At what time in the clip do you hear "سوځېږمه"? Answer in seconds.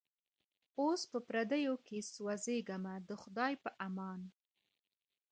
2.13-2.93